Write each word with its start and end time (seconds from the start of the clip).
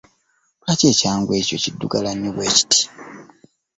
Lwaki 0.61 0.85
ekyangwe 0.93 1.33
kyo 1.47 1.57
kiddugala 1.63 2.11
nnyo 2.13 2.29
bwe 2.35 2.47
kiti? 2.55 2.81